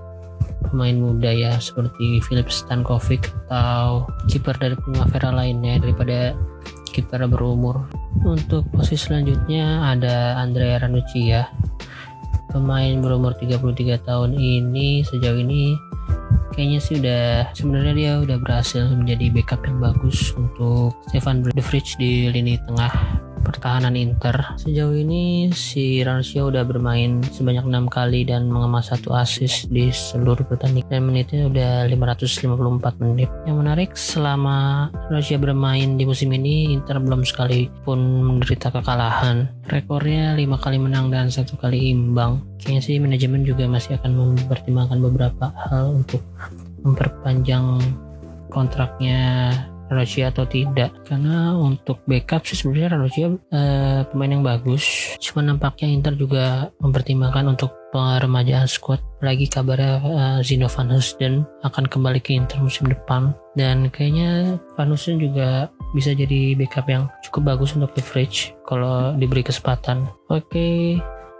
pemain 0.67 0.95
muda 0.99 1.31
ya 1.31 1.55
seperti 1.63 2.19
Philip 2.27 2.51
Stankovic 2.51 3.31
atau 3.47 4.03
kiper 4.27 4.59
dari 4.59 4.75
Primavera 4.75 5.31
lainnya 5.31 5.79
daripada 5.79 6.35
kiper 6.91 7.23
berumur. 7.31 7.87
Untuk 8.27 8.67
posisi 8.75 9.07
selanjutnya 9.07 9.95
ada 9.95 10.43
Andrea 10.43 10.83
Ranucci 10.83 11.21
ya. 11.31 11.47
Pemain 12.51 12.99
berumur 13.01 13.33
33 13.39 14.03
tahun 14.05 14.35
ini 14.37 15.01
sejauh 15.07 15.39
ini 15.39 15.73
kayaknya 16.53 16.79
sih 16.79 16.95
udah 17.01 17.51
sebenarnya 17.57 17.93
dia 17.93 18.11
udah 18.21 18.37
berhasil 18.39 18.85
menjadi 18.93 19.33
backup 19.33 19.61
yang 19.65 19.81
bagus 19.81 20.31
untuk 20.37 20.93
Stefan 21.09 21.41
De 21.41 21.61
Vrij 21.61 21.97
di 21.97 22.29
lini 22.29 22.61
tengah 22.69 22.93
pertahanan 23.43 23.99
Inter. 23.99 24.55
Sejauh 24.57 24.95
ini 24.95 25.51
si 25.51 25.99
Rancio 26.01 26.47
udah 26.47 26.63
bermain 26.63 27.19
sebanyak 27.21 27.67
enam 27.67 27.91
kali 27.91 28.23
dan 28.23 28.47
mengemas 28.47 28.89
satu 28.89 29.11
assist 29.13 29.67
di 29.69 29.91
seluruh 29.91 30.47
pertandingan 30.47 30.87
dan 30.87 31.03
menitnya 31.03 31.41
udah 31.51 31.71
554 31.91 33.03
menit. 33.03 33.29
Yang 33.43 33.57
menarik 33.59 33.91
selama 33.99 34.87
Rancio 35.11 35.37
bermain 35.37 35.99
di 35.99 36.07
musim 36.07 36.31
ini 36.31 36.71
Inter 36.71 37.03
belum 37.03 37.27
sekali 37.27 37.67
pun 37.83 37.99
menderita 37.99 38.71
kekalahan. 38.71 39.51
Rekornya 39.67 40.39
lima 40.39 40.55
kali 40.55 40.79
menang 40.79 41.11
dan 41.11 41.27
satu 41.27 41.59
kali 41.59 41.91
imbang. 41.91 42.39
Kayaknya 42.63 42.81
sih 42.81 42.95
manajemen 42.97 43.43
juga 43.43 43.67
masih 43.67 43.99
akan 43.99 44.11
mempertimbangkan 44.15 44.99
beberapa 45.03 45.51
hal 45.67 45.99
untuk 45.99 46.23
memperpanjang 46.83 47.79
kontraknya 48.53 49.51
Ranocchia 49.91 50.31
atau 50.31 50.45
tidak. 50.47 50.93
Karena 51.07 51.55
untuk 51.57 52.03
backup 52.05 52.45
sih 52.47 52.59
sebenarnya 52.59 52.95
Ranocchia 52.95 53.27
uh, 53.31 54.01
pemain 54.07 54.31
yang 54.31 54.43
bagus. 54.45 55.15
Cuma 55.19 55.43
nampaknya 55.43 55.89
Inter 55.91 56.13
juga 56.15 56.69
mempertimbangkan 56.79 57.55
untuk 57.55 57.73
peremajaan 57.93 58.65
squad. 58.65 58.99
Lagi 59.21 59.45
kabarnya 59.45 59.93
uh, 60.01 60.39
Zino 60.41 60.65
Van 60.67 60.89
akan 60.89 61.85
kembali 61.87 62.19
ke 62.19 62.33
Inter 62.35 62.59
musim 62.59 62.89
depan. 62.89 63.35
Dan 63.53 63.93
kayaknya 63.93 64.57
Van 64.73 64.89
juga 64.97 65.69
bisa 65.93 66.11
jadi 66.17 66.57
backup 66.57 66.89
yang 66.89 67.05
cukup 67.21 67.53
bagus 67.53 67.77
untuk 67.77 67.93
leverage 67.93 68.57
kalau 68.65 69.13
diberi 69.13 69.45
kesempatan. 69.45 70.09
Oke 70.33 70.49
okay, 70.49 70.77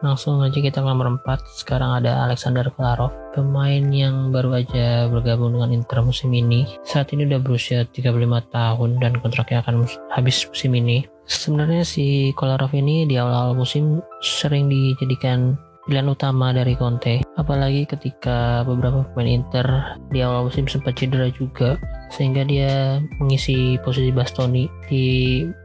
langsung 0.03 0.43
aja 0.43 0.59
kita 0.59 0.83
ke 0.83 0.87
nomor 0.87 1.17
4 1.23 1.63
sekarang 1.63 2.03
ada 2.03 2.27
Alexander 2.27 2.67
Kolarov 2.75 3.15
pemain 3.31 3.81
yang 3.89 4.29
baru 4.35 4.59
aja 4.59 5.07
bergabung 5.07 5.55
dengan 5.55 5.71
Inter 5.71 6.03
musim 6.03 6.29
ini. 6.35 6.67
Saat 6.83 7.15
ini 7.15 7.25
udah 7.25 7.39
berusia 7.39 7.87
35 7.87 8.11
tahun 8.51 8.89
dan 8.99 9.17
kontraknya 9.23 9.63
akan 9.63 9.87
habis 10.11 10.43
musim 10.51 10.75
ini. 10.75 11.07
Sebenarnya 11.23 11.87
si 11.87 12.35
Kolarov 12.35 12.75
ini 12.75 13.07
di 13.07 13.15
awal-awal 13.15 13.55
musim 13.55 14.03
sering 14.19 14.67
dijadikan 14.67 15.55
pilihan 15.87 16.11
utama 16.11 16.51
dari 16.51 16.75
Conte. 16.75 17.23
Apalagi 17.39 17.87
ketika 17.87 18.67
beberapa 18.67 19.07
pemain 19.11 19.39
Inter 19.39 19.67
di 20.11 20.19
awal 20.19 20.51
musim 20.51 20.67
sempat 20.67 20.99
cedera 20.99 21.31
juga 21.31 21.79
sehingga 22.11 22.43
dia 22.43 22.99
mengisi 23.23 23.79
posisi 23.81 24.11
Bastoni 24.11 24.67
di 24.91 25.05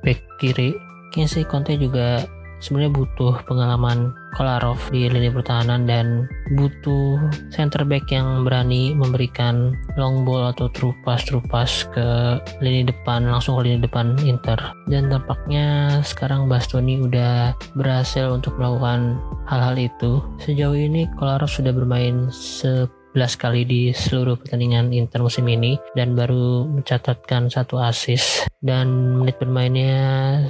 back 0.06 0.38
kiri. 0.38 0.74
Kayaknya 1.10 1.28
sih 1.28 1.44
Conte 1.46 1.74
juga 1.74 2.22
sebenarnya 2.60 2.92
butuh 2.94 3.34
pengalaman 3.46 4.14
Kolarov 4.36 4.78
di 4.92 5.08
lini 5.08 5.32
pertahanan 5.32 5.88
dan 5.88 6.28
butuh 6.54 7.18
center 7.48 7.82
back 7.82 8.06
yang 8.12 8.44
berani 8.44 8.92
memberikan 8.92 9.74
long 9.96 10.22
ball 10.22 10.52
atau 10.52 10.68
true 10.70 10.94
pass 11.02 11.24
true 11.24 11.42
pass 11.48 11.88
ke 11.96 12.38
lini 12.60 12.86
depan 12.86 13.24
langsung 13.26 13.56
ke 13.58 13.66
lini 13.66 13.82
depan 13.82 14.14
Inter. 14.22 14.60
Dan 14.86 15.08
tampaknya 15.08 15.98
sekarang 16.04 16.46
Bastoni 16.46 17.00
udah 17.02 17.56
berhasil 17.74 18.28
untuk 18.30 18.54
melakukan 18.60 19.16
hal-hal 19.48 19.74
itu. 19.80 20.20
Sejauh 20.38 20.76
ini 20.76 21.08
Kolarov 21.16 21.48
sudah 21.48 21.72
bermain 21.72 22.28
se 22.28 22.84
11 22.84 22.97
kali 23.16 23.64
di 23.64 23.82
seluruh 23.90 24.36
pertandingan 24.36 24.92
Inter 24.92 25.24
musim 25.24 25.48
ini 25.48 25.80
dan 25.96 26.12
baru 26.12 26.68
mencatatkan 26.68 27.48
satu 27.48 27.80
assist 27.80 28.46
dan 28.60 29.18
menit 29.22 29.38
bermainnya 29.38 29.98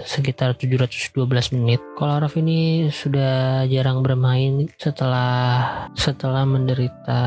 sekitar 0.05 0.57
712 0.57 1.55
menit. 1.57 1.81
Kolarov 1.95 2.35
ini 2.41 2.89
sudah 2.89 3.65
jarang 3.69 4.01
bermain 4.01 4.69
setelah 4.81 5.87
setelah 5.95 6.45
menderita 6.49 7.21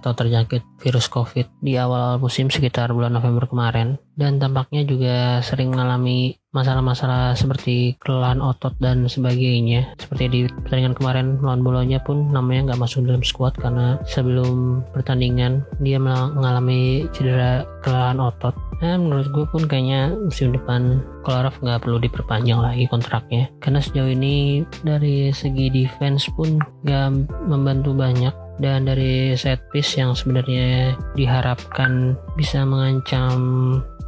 atau 0.00 0.12
terjangkit 0.14 0.62
virus 0.80 1.06
COVID 1.12 1.60
di 1.60 1.76
awal 1.76 2.16
musim 2.22 2.48
sekitar 2.48 2.90
bulan 2.94 3.12
November 3.14 3.46
kemarin 3.46 4.00
dan 4.20 4.36
tampaknya 4.36 4.84
juga 4.84 5.40
sering 5.40 5.72
mengalami 5.72 6.36
masalah-masalah 6.52 7.32
seperti 7.38 7.96
kelelahan 8.02 8.44
otot 8.44 8.76
dan 8.82 9.08
sebagainya. 9.08 9.96
Seperti 9.96 10.24
di 10.28 10.40
pertandingan 10.50 10.98
kemarin 10.98 11.26
melawan 11.40 11.64
Bolonya 11.64 11.98
pun 12.04 12.28
namanya 12.28 12.70
nggak 12.70 12.82
masuk 12.84 13.08
dalam 13.08 13.24
squad 13.24 13.56
karena 13.56 13.96
sebelum 14.04 14.84
pertandingan 14.92 15.64
dia 15.80 15.96
mengalami 15.96 17.08
cedera 17.16 17.64
kelelahan 17.80 18.20
otot. 18.20 18.52
Nah 18.84 18.96
menurut 18.96 19.28
gue 19.32 19.46
pun 19.48 19.64
kayaknya 19.64 20.12
musim 20.16 20.52
depan 20.52 21.04
Kolarov 21.24 21.56
nggak 21.60 21.84
perlu 21.84 21.98
diperpanjang 22.02 22.60
lagi 22.60 22.84
kontraknya. 22.90 23.48
Karena 23.62 23.80
sejauh 23.80 24.10
ini 24.12 24.66
dari 24.84 25.32
segi 25.32 25.72
defense 25.72 26.28
pun 26.36 26.60
nggak 26.84 27.08
membantu 27.48 27.96
banyak. 27.96 28.34
Dan 28.60 28.84
dari 28.84 29.32
set 29.40 29.56
piece 29.72 29.96
yang 29.96 30.12
sebenarnya 30.12 30.92
diharapkan 31.16 32.12
bisa 32.36 32.60
mengancam 32.68 33.40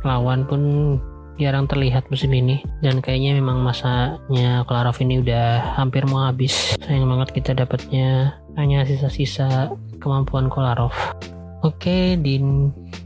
lawan 0.02 0.46
pun 0.46 0.62
jarang 1.40 1.66
terlihat 1.66 2.06
musim 2.12 2.32
ini. 2.34 2.60
Dan 2.84 3.00
kayaknya 3.00 3.38
memang 3.38 3.64
masanya 3.64 4.62
Klarov 4.68 4.98
ini 5.00 5.22
udah 5.22 5.78
hampir 5.78 6.04
mau 6.04 6.28
habis. 6.28 6.76
Sayang 6.84 7.08
banget 7.08 7.34
kita 7.34 7.56
dapatnya 7.56 8.36
hanya 8.56 8.84
sisa-sisa 8.84 9.72
kemampuan 10.02 10.52
Kolarov. 10.52 10.92
Oke, 11.62 12.18
di 12.18 12.42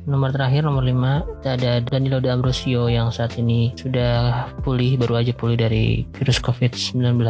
nomor 0.08 0.32
terakhir 0.32 0.64
nomor 0.64 0.80
5 0.80 1.44
ada 1.44 1.76
Danilo 1.84 2.24
D'Ambrosio 2.24 2.88
yang 2.88 3.12
saat 3.12 3.36
ini 3.36 3.76
sudah 3.76 4.48
pulih 4.64 4.96
baru 4.96 5.20
aja 5.20 5.36
pulih 5.36 5.60
dari 5.60 6.08
virus 6.16 6.40
COVID-19. 6.40 7.20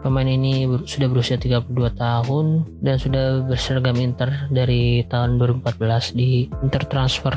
Pemain 0.00 0.24
ini 0.24 0.64
sudah 0.88 1.12
berusia 1.12 1.36
32 1.36 1.68
tahun 2.00 2.64
dan 2.80 2.96
sudah 2.96 3.44
berseragam 3.44 4.00
Inter 4.00 4.48
dari 4.48 5.04
tahun 5.04 5.36
2014 5.36 6.16
di 6.16 6.48
Inter 6.64 6.88
Transfer 6.88 7.36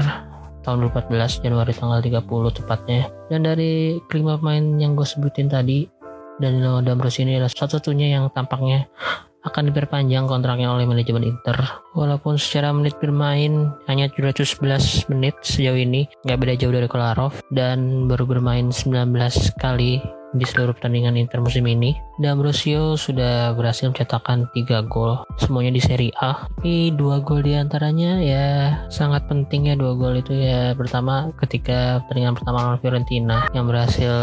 tahun 0.67 0.91
2014 0.91 1.47
Januari 1.47 1.71
tanggal 1.71 2.00
30 2.03 2.59
tepatnya 2.59 3.01
dan 3.31 3.39
dari 3.47 4.03
kelima 4.12 4.36
pemain 4.36 4.75
yang 4.75 5.00
gue 5.00 5.07
sebutin 5.07 5.47
tadi 5.47 5.88
Danilo 6.38 6.83
D'Ambrosio 6.83 7.24
ini 7.24 7.39
adalah 7.39 7.50
satu-satunya 7.50 8.19
yang 8.19 8.27
tampaknya 8.36 8.86
akan 9.47 9.71
diperpanjang 9.71 10.27
kontraknya 10.27 10.67
oleh 10.75 10.83
manajemen 10.83 11.24
Inter. 11.24 11.55
Walaupun 11.95 12.36
secara 12.36 12.75
menit 12.75 13.00
bermain 13.00 13.71
hanya 13.88 14.12
711 14.12 15.07
menit 15.07 15.39
sejauh 15.39 15.79
ini, 15.79 16.12
nggak 16.27 16.38
beda 16.38 16.53
jauh 16.59 16.75
dari 16.75 16.91
Kolarov 16.91 17.39
dan 17.55 18.12
baru 18.12 18.27
bermain 18.27 18.69
19 18.69 19.15
kali 19.55 20.03
di 20.38 20.46
seluruh 20.46 20.74
pertandingan 20.77 21.17
Inter 21.17 21.41
musim 21.41 21.65
ini. 21.65 21.98
D'Ambrosio 22.17 22.98
sudah 22.98 23.53
berhasil 23.53 23.89
mencetakkan 23.89 24.50
3 24.53 24.89
gol, 24.89 25.22
semuanya 25.38 25.74
di 25.74 25.82
Serie 25.82 26.13
A. 26.17 26.50
Tapi 26.58 26.94
dua 26.94 27.22
gol 27.22 27.46
di 27.46 27.53
antaranya 27.53 28.17
ya 28.22 28.46
sangat 28.89 29.29
penting 29.29 29.70
ya 29.70 29.75
dua 29.77 29.94
gol 29.94 30.17
itu 30.17 30.34
ya 30.34 30.74
pertama 30.74 31.29
ketika 31.41 32.01
pertandingan 32.06 32.38
pertama 32.38 32.58
lawan 32.65 32.79
Fiorentina 32.82 33.46
yang 33.53 33.70
berhasil 33.70 34.13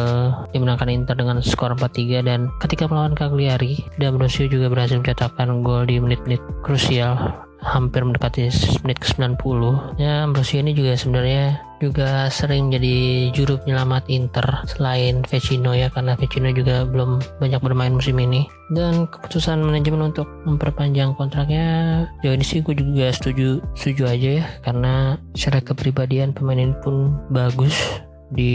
dimenangkan 0.50 0.90
Inter 0.90 1.14
dengan 1.14 1.38
skor 1.44 1.74
4-3 1.78 2.26
dan 2.26 2.50
ketika 2.62 2.90
melawan 2.90 3.14
Cagliari, 3.14 3.82
D'Ambrosio 3.98 4.50
juga 4.50 4.70
berhasil 4.70 4.98
mencetakkan 4.98 5.62
gol 5.62 5.86
di 5.86 6.02
menit-menit 6.02 6.42
krusial 6.66 7.44
hampir 7.64 8.04
mendekati 8.04 8.52
menit 8.84 9.00
ke 9.00 9.08
90 9.16 9.96
ya 9.96 10.28
Ambrosio 10.28 10.60
ini 10.60 10.76
juga 10.76 10.92
sebenarnya 11.00 11.58
juga 11.84 12.32
sering 12.32 12.72
jadi 12.72 13.28
juru 13.36 13.60
penyelamat 13.60 14.08
Inter 14.08 14.64
selain 14.64 15.20
Vecino 15.28 15.76
ya 15.76 15.92
karena 15.92 16.16
Vecino 16.16 16.48
juga 16.50 16.88
belum 16.88 17.20
banyak 17.38 17.60
bermain 17.60 17.92
musim 17.92 18.16
ini. 18.16 18.48
Dan 18.72 19.04
keputusan 19.12 19.60
manajemen 19.60 20.08
untuk 20.08 20.24
memperpanjang 20.48 21.12
kontraknya 21.20 21.66
ini 22.24 22.40
sih 22.40 22.64
gue 22.64 22.72
juga 22.72 23.12
setuju 23.12 23.60
setuju 23.76 24.02
aja 24.08 24.28
ya 24.40 24.44
karena 24.64 25.20
secara 25.36 25.60
kepribadian 25.60 26.32
pemain 26.32 26.56
ini 26.56 26.74
pun 26.80 27.12
bagus 27.28 27.76
di 28.34 28.54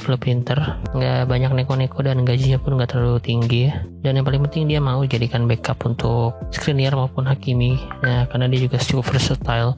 klub 0.00 0.24
Inter. 0.24 0.82
Nggak 0.96 1.28
banyak 1.28 1.52
neko-neko 1.52 2.00
dan 2.02 2.24
gajinya 2.24 2.58
pun 2.58 2.80
nggak 2.80 2.96
terlalu 2.96 3.20
tinggi. 3.20 3.68
Dan 4.02 4.18
yang 4.18 4.26
paling 4.26 4.42
penting 4.48 4.66
dia 4.66 4.80
mau 4.82 5.04
jadikan 5.06 5.46
backup 5.46 5.78
untuk 5.86 6.34
Skriniar 6.50 6.96
maupun 6.96 7.28
Hakimi. 7.28 7.78
Ya 8.02 8.26
karena 8.26 8.48
dia 8.48 8.66
juga 8.66 8.80
cukup 8.80 9.14
versatile. 9.14 9.76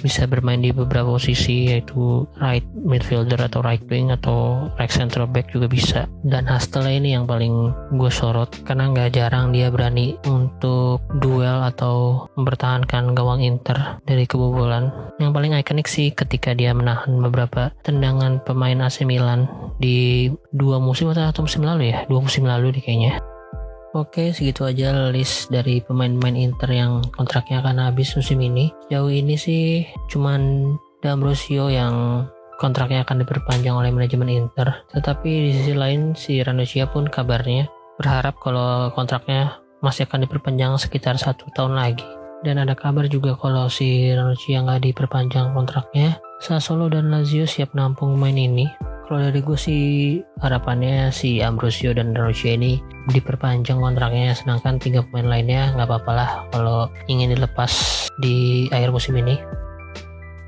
Bisa 0.00 0.24
bermain 0.24 0.58
di 0.58 0.72
beberapa 0.72 1.12
posisi 1.12 1.70
yaitu 1.70 2.24
right 2.40 2.64
midfielder 2.74 3.38
atau 3.38 3.60
right 3.60 3.84
wing 3.92 4.10
atau 4.10 4.66
right 4.80 4.90
central 4.90 5.28
back 5.28 5.52
juga 5.52 5.68
bisa. 5.68 6.08
Dan 6.24 6.48
Hastel 6.48 6.88
ini 6.88 7.14
yang 7.14 7.28
paling 7.28 7.70
gue 7.94 8.10
sorot 8.10 8.50
karena 8.64 8.90
nggak 8.90 9.12
jarang 9.14 9.52
dia 9.52 9.68
berani 9.68 10.16
untuk 10.24 11.04
duel 11.20 11.62
atau 11.68 12.26
mempertahankan 12.34 13.12
gawang 13.12 13.44
Inter 13.44 14.00
dari 14.08 14.24
kebobolan. 14.24 14.90
Yang 15.20 15.30
paling 15.36 15.52
ikonik 15.60 15.88
sih 15.90 16.08
ketika 16.10 16.56
dia 16.56 16.72
menahan 16.72 17.20
beberapa 17.20 17.74
tendangan 17.84 18.40
pemain 18.42 18.69
pemain 18.70 18.86
AC 18.86 19.02
Milan 19.02 19.50
di 19.82 20.30
dua 20.54 20.78
musim 20.78 21.10
atau 21.10 21.42
musim 21.42 21.66
lalu 21.66 21.90
ya 21.90 22.06
dua 22.06 22.22
musim 22.22 22.46
lalu 22.46 22.70
nih 22.78 22.82
kayaknya 22.86 23.14
Oke, 23.90 24.30
segitu 24.30 24.62
aja 24.62 25.10
list 25.10 25.50
dari 25.50 25.82
pemain-pemain 25.82 26.38
Inter 26.38 26.70
yang 26.70 27.02
kontraknya 27.10 27.58
akan 27.58 27.90
habis 27.90 28.14
musim 28.14 28.38
ini. 28.38 28.70
Jauh 28.86 29.10
ini 29.10 29.34
sih 29.34 29.82
cuman 30.06 30.70
D'Ambrosio 31.02 31.66
yang 31.74 32.22
kontraknya 32.62 33.02
akan 33.02 33.26
diperpanjang 33.26 33.74
oleh 33.74 33.90
manajemen 33.90 34.30
Inter. 34.30 34.86
Tetapi 34.94 35.26
di 35.26 35.50
sisi 35.50 35.74
lain 35.74 36.14
si 36.14 36.38
Ranocchia 36.38 36.86
pun 36.86 37.10
kabarnya 37.10 37.66
berharap 37.98 38.38
kalau 38.38 38.94
kontraknya 38.94 39.58
masih 39.82 40.06
akan 40.06 40.22
diperpanjang 40.22 40.70
sekitar 40.78 41.18
satu 41.18 41.50
tahun 41.58 41.74
lagi. 41.74 42.06
Dan 42.46 42.62
ada 42.62 42.78
kabar 42.78 43.10
juga 43.10 43.34
kalau 43.34 43.66
si 43.66 44.06
Ranocchia 44.14 44.62
nggak 44.62 44.86
diperpanjang 44.86 45.50
kontraknya, 45.50 46.22
Sassuolo 46.40 46.88
dan 46.88 47.12
Lazio 47.12 47.44
siap 47.44 47.76
nampung 47.76 48.16
pemain 48.16 48.32
ini. 48.32 48.64
Kalau 49.04 49.20
dari 49.28 49.44
gue 49.44 49.58
sih 49.60 49.84
harapannya 50.40 51.12
si 51.12 51.44
Ambrosio 51.44 51.92
dan 51.92 52.16
Rocio 52.16 52.56
ini 52.56 52.80
diperpanjang 53.12 53.76
kontraknya 53.76 54.32
sedangkan 54.32 54.80
tiga 54.80 55.04
pemain 55.04 55.36
lainnya 55.36 55.76
nggak 55.76 55.84
apa-apa 55.84 56.12
lah 56.16 56.30
kalau 56.48 56.88
ingin 57.12 57.36
dilepas 57.36 57.68
di 58.24 58.64
akhir 58.72 58.88
musim 58.88 59.20
ini. 59.20 59.36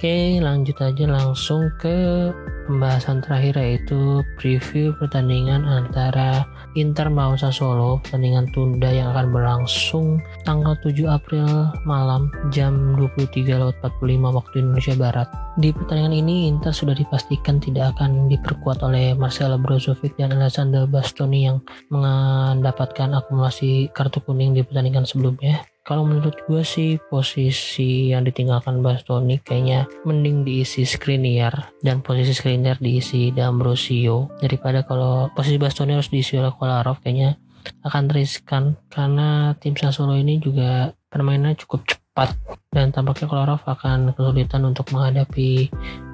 Oke 0.01 0.41
lanjut 0.41 0.81
aja 0.81 1.05
langsung 1.05 1.69
ke 1.77 2.33
pembahasan 2.67 3.23
terakhir 3.23 3.59
yaitu 3.59 4.23
preview 4.39 4.95
pertandingan 4.97 5.67
antara 5.67 6.47
Inter 6.73 7.13
melawan 7.13 7.37
Sassuolo 7.37 8.01
pertandingan 8.01 8.49
tunda 8.57 8.89
yang 8.89 9.13
akan 9.13 9.29
berlangsung 9.35 10.23
tanggal 10.49 10.73
7 10.81 11.05
April 11.05 11.47
malam 11.85 12.33
jam 12.55 12.97
23.45 12.97 13.83
waktu 14.23 14.55
Indonesia 14.61 14.95
Barat. 14.97 15.29
Di 15.61 15.69
pertandingan 15.75 16.17
ini 16.17 16.49
Inter 16.49 16.73
sudah 16.73 16.97
dipastikan 16.97 17.61
tidak 17.61 17.99
akan 17.99 18.31
diperkuat 18.33 18.81
oleh 18.81 19.13
Marcelo 19.13 19.61
Brozovic 19.61 20.17
dan 20.17 20.33
Alessandro 20.33 20.89
Bastoni 20.89 21.45
yang 21.45 21.61
mendapatkan 21.93 23.13
akumulasi 23.13 23.93
kartu 23.93 24.25
kuning 24.25 24.57
di 24.57 24.65
pertandingan 24.65 25.05
sebelumnya 25.05 25.61
kalau 25.83 26.07
menurut 26.07 26.39
gue 26.47 26.63
sih 26.63 26.99
posisi 27.11 28.15
yang 28.15 28.23
ditinggalkan 28.23 28.87
Bastoni 28.87 29.43
kayaknya 29.43 29.91
mending 30.07 30.47
diisi 30.47 30.87
Skriniar 30.87 31.75
dan 31.83 32.07
posisi 32.07 32.31
Skriniar 32.31 32.79
diisi 32.79 33.35
D'Ambrosio. 33.35 34.31
Daripada 34.39 34.87
kalau 34.87 35.27
posisi 35.35 35.59
Bastoni 35.59 35.99
harus 35.99 36.07
diisi 36.07 36.39
oleh 36.39 36.55
Kolarov 36.55 37.03
kayaknya 37.03 37.35
akan 37.83 38.15
riskan. 38.15 38.79
Karena 38.87 39.59
tim 39.59 39.75
Sassuolo 39.75 40.15
ini 40.15 40.39
juga 40.39 40.95
permainannya 41.11 41.59
cukup 41.67 41.83
cepat 41.87 42.31
dan 42.71 42.95
tampaknya 42.95 43.27
Kolarov 43.27 43.67
akan 43.67 44.15
kesulitan 44.15 44.63
untuk 44.63 44.87
menghadapi 44.95 45.67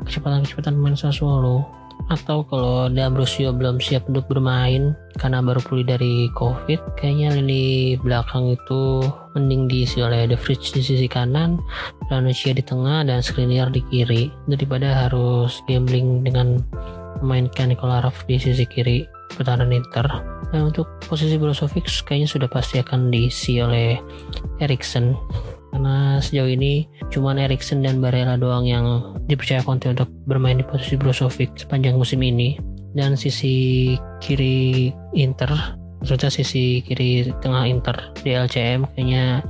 kecepatan-kecepatan 0.09 0.81
pemain 0.81 0.97
Sassuolo 0.97 1.78
atau 2.09 2.41
kalau 2.49 2.89
D'Ambrosio 2.89 3.53
belum 3.53 3.81
siap 3.81 4.09
untuk 4.09 4.25
bermain 4.33 4.97
karena 5.21 5.45
baru 5.45 5.61
pulih 5.61 5.85
dari 5.85 6.33
COVID, 6.33 6.97
kayaknya 6.97 7.37
lini 7.37 7.97
belakang 8.01 8.57
itu 8.57 9.05
mending 9.37 9.69
diisi 9.69 10.01
oleh 10.01 10.25
The 10.25 10.37
Fridge 10.41 10.73
di 10.73 10.81
sisi 10.81 11.05
kanan, 11.05 11.61
Lanuccia 12.09 12.57
di 12.57 12.65
tengah, 12.65 13.05
dan 13.05 13.21
Skriniar 13.21 13.69
di 13.69 13.85
kiri 13.93 14.33
daripada 14.49 15.07
harus 15.07 15.61
gambling 15.69 16.25
dengan 16.25 16.65
memainkan 17.21 17.69
Nikola 17.69 18.01
Raf 18.01 18.25
di 18.25 18.41
sisi 18.41 18.65
kiri 18.65 19.05
pertahanan 19.37 19.77
Inter. 19.77 20.09
Dan 20.49 20.73
untuk 20.73 20.89
posisi 21.05 21.37
Brozovic 21.37 21.85
kayaknya 22.09 22.29
sudah 22.29 22.49
pasti 22.49 22.81
akan 22.81 23.13
diisi 23.13 23.61
oleh 23.61 24.01
Eriksen 24.65 25.13
karena 25.73 26.19
sejauh 26.19 26.49
ini 26.49 26.89
cuma 27.13 27.37
Erikson 27.37 27.85
dan 27.85 28.01
Barella 28.01 28.41
doang 28.41 28.65
yang 28.65 29.17
dipercaya 29.29 29.63
Conte 29.63 29.93
untuk 29.93 30.09
bermain 30.25 30.59
di 30.59 30.65
posisi 30.65 30.97
Brozovic 30.97 31.55
sepanjang 31.61 31.97
musim 31.97 32.25
ini. 32.25 32.57
Dan 32.97 33.15
sisi 33.15 33.95
kiri 34.19 34.91
Inter 35.13 35.79
maksudnya 35.99 36.31
sisi 36.31 36.81
kiri 36.83 37.31
tengah 37.43 37.67
Inter 37.67 38.15
di 38.23 38.33
LCM 38.33 38.87
kayaknya 38.95 39.43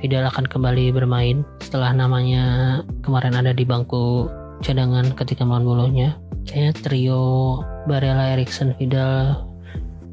Vidal 0.00 0.32
akan 0.32 0.48
kembali 0.48 0.96
bermain 0.96 1.44
setelah 1.60 1.92
namanya 1.92 2.80
kemarin 3.04 3.36
ada 3.36 3.52
di 3.52 3.68
bangku 3.68 4.32
cadangan 4.64 5.12
ketika 5.12 5.44
melawan 5.44 5.64
Bolonya. 5.68 6.16
Kayaknya 6.48 6.72
trio 6.80 7.24
Barella 7.84 8.32
Erikson 8.32 8.72
Vidal 8.80 9.49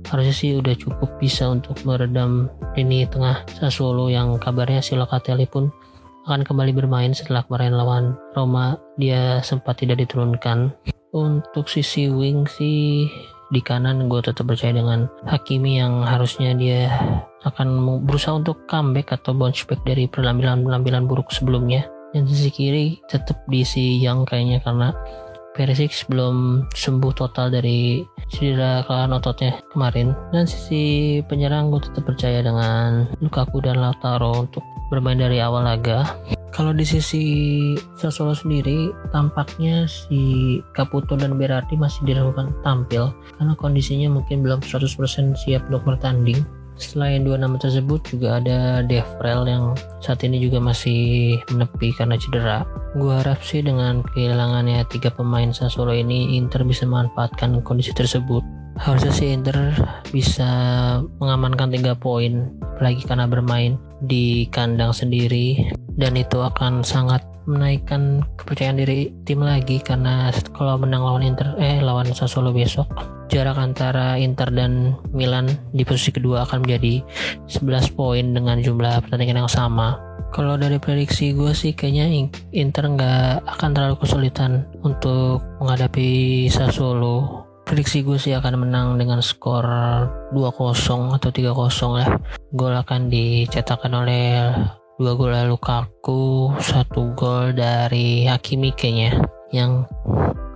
harusnya 0.08 0.36
sih 0.36 0.52
udah 0.56 0.76
cukup 0.80 1.20
bisa 1.20 1.48
untuk 1.52 1.80
meredam 1.84 2.48
ini 2.80 3.04
tengah 3.08 3.44
Sassuolo 3.60 4.08
yang 4.08 4.40
kabarnya 4.40 4.80
si 4.80 4.96
Locatelli 4.96 5.48
pun 5.48 5.68
akan 6.28 6.44
kembali 6.44 6.76
bermain 6.76 7.16
setelah 7.16 7.48
kemarin 7.48 7.76
lawan 7.76 8.06
Roma. 8.36 8.76
Dia 9.00 9.40
sempat 9.40 9.80
tidak 9.80 10.04
diturunkan. 10.04 10.76
Untuk 11.16 11.72
sisi 11.72 12.12
wing 12.12 12.44
sih 12.52 13.08
di 13.48 13.64
kanan 13.64 14.12
gue 14.12 14.20
tetap 14.20 14.44
percaya 14.44 14.76
dengan 14.76 15.08
Hakimi 15.24 15.80
yang 15.80 16.04
harusnya 16.04 16.52
dia 16.52 16.92
akan 17.48 18.04
berusaha 18.04 18.36
untuk 18.36 18.68
comeback 18.68 19.16
atau 19.16 19.32
bounce 19.32 19.64
back 19.64 19.80
dari 19.88 20.04
penampilan-penampilan 20.12 21.08
buruk 21.08 21.32
sebelumnya. 21.32 21.88
Dan 22.12 22.28
sisi 22.28 22.52
kiri 22.52 23.00
tetap 23.08 23.40
diisi 23.48 24.00
yang 24.04 24.28
kayaknya 24.28 24.60
karena 24.64 24.92
Perisic 25.58 26.06
belum 26.06 26.70
sembuh 26.70 27.14
total 27.18 27.50
dari 27.50 28.06
cedera 28.30 28.86
kelelahan 28.86 29.18
ototnya 29.18 29.58
kemarin. 29.74 30.14
Dan 30.30 30.46
sisi 30.46 31.18
penyerang 31.26 31.74
gue 31.74 31.82
tetap 31.82 32.06
percaya 32.06 32.46
dengan 32.46 33.10
Lukaku 33.18 33.66
dan 33.66 33.82
Lautaro 33.82 34.46
untuk 34.46 34.62
bermain 34.94 35.18
dari 35.18 35.42
awal 35.42 35.66
laga. 35.66 36.06
Kalau 36.54 36.74
di 36.74 36.86
sisi 36.86 37.26
Sassuolo 37.98 38.34
sendiri 38.34 38.90
tampaknya 39.14 39.86
si 39.86 40.58
Caputo 40.74 41.14
dan 41.14 41.38
Berardi 41.38 41.74
masih 41.78 42.06
diragukan 42.06 42.54
tampil. 42.62 43.14
Karena 43.38 43.54
kondisinya 43.58 44.14
mungkin 44.14 44.46
belum 44.46 44.62
100% 44.62 45.38
siap 45.38 45.66
untuk 45.70 45.86
bertanding 45.86 46.42
Selain 46.78 47.26
dua 47.26 47.42
nama 47.42 47.58
tersebut 47.58 48.06
juga 48.06 48.38
ada 48.38 48.86
Devrel 48.86 49.50
yang 49.50 49.74
saat 49.98 50.22
ini 50.22 50.38
juga 50.38 50.62
masih 50.62 51.36
menepi 51.50 51.90
karena 51.98 52.16
cedera. 52.22 52.64
Gua 52.94 53.22
harap 53.22 53.42
sih 53.42 53.66
dengan 53.66 54.06
kehilangannya 54.14 54.86
tiga 54.94 55.10
pemain 55.10 55.50
Sassuolo 55.50 55.94
ini 55.94 56.38
Inter 56.38 56.62
bisa 56.62 56.86
memanfaatkan 56.86 57.66
kondisi 57.66 57.94
tersebut. 57.98 58.46
Harusnya 58.78 59.10
sih 59.10 59.34
Inter 59.34 59.74
bisa 60.14 60.50
mengamankan 61.18 61.74
tiga 61.74 61.98
poin, 61.98 62.54
apalagi 62.78 63.02
karena 63.10 63.26
bermain 63.26 63.82
di 64.06 64.46
kandang 64.54 64.94
sendiri 64.94 65.74
dan 65.98 66.14
itu 66.14 66.38
akan 66.46 66.86
sangat 66.86 67.26
menaikkan 67.48 68.28
kepercayaan 68.36 68.78
diri 68.78 69.16
tim 69.24 69.40
lagi 69.40 69.80
karena 69.80 70.30
kalau 70.52 70.76
menang 70.76 71.02
lawan 71.02 71.24
Inter 71.24 71.56
eh 71.58 71.80
lawan 71.80 72.12
Sassuolo 72.12 72.52
besok 72.52 72.92
jarak 73.28 73.60
antara 73.60 74.16
Inter 74.20 74.52
dan 74.52 74.96
Milan 75.12 75.52
di 75.76 75.84
posisi 75.84 76.16
kedua 76.16 76.48
akan 76.48 76.64
menjadi 76.64 77.04
11 77.48 77.96
poin 77.96 78.26
dengan 78.36 78.60
jumlah 78.60 79.04
pertandingan 79.04 79.46
yang 79.46 79.52
sama. 79.52 80.00
Kalau 80.36 80.60
dari 80.60 80.76
prediksi 80.76 81.32
gue 81.32 81.56
sih 81.56 81.72
kayaknya 81.72 82.28
Inter 82.52 82.84
nggak 82.88 83.48
akan 83.48 83.70
terlalu 83.72 83.96
kesulitan 84.04 84.68
untuk 84.84 85.40
menghadapi 85.64 86.46
Sassuolo. 86.52 87.48
Prediksi 87.68 88.00
gue 88.00 88.16
sih 88.16 88.32
akan 88.32 88.64
menang 88.64 88.96
dengan 88.96 89.20
skor 89.20 89.68
2-0 90.32 91.20
atau 91.20 91.30
3-0 91.32 92.00
lah. 92.00 92.10
Gol 92.56 92.74
akan 92.80 93.12
dicetakkan 93.12 93.92
oleh 93.92 94.56
dua 94.98 95.14
gol 95.14 95.30
Lukaku, 95.30 96.50
satu 96.58 97.14
gol 97.14 97.54
dari 97.54 98.26
Hakimi 98.26 98.74
kayaknya 98.74 99.22
yang 99.54 99.86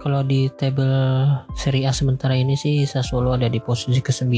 kalau 0.01 0.25
di 0.25 0.49
table 0.57 1.29
Serie 1.53 1.85
A 1.85 1.93
sementara 1.93 2.33
ini 2.33 2.57
sih 2.57 2.89
Sassuolo 2.89 3.37
ada 3.37 3.45
di 3.45 3.61
posisi 3.61 4.01
ke-9 4.01 4.33